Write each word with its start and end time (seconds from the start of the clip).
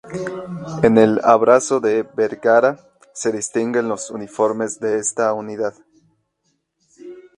En 0.81 0.97
el 0.97 1.19
Abrazo 1.23 1.79
de 1.79 2.01
Vergara 2.01 2.79
se 3.13 3.31
distinguen 3.31 3.87
los 3.87 4.09
uniformes 4.09 4.79
de 4.79 4.97
esta 4.97 5.31
unidad. 5.31 5.75